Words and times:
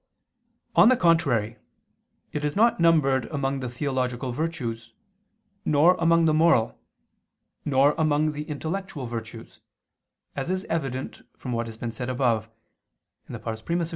On 0.75 0.89
the 0.89 0.97
contrary, 0.97 1.57
It 2.33 2.43
is 2.43 2.55
not 2.55 2.79
numbered 2.79 3.25
among 3.25 3.59
the 3.59 3.69
theological 3.69 4.31
virtues, 4.31 4.93
nor 5.63 5.93
among 5.99 6.25
the 6.25 6.33
moral, 6.33 6.75
nor 7.65 7.93
among 7.99 8.31
the 8.31 8.45
intellectual 8.49 9.05
virtues, 9.05 9.59
as 10.35 10.49
is 10.49 10.65
evident 10.65 11.21
from 11.37 11.51
what 11.51 11.67
has 11.67 11.77
been 11.77 11.91
said 11.91 12.09
above 12.09 12.49
(I 13.29 13.33
II, 13.33 13.39
QQ. 13.41 13.89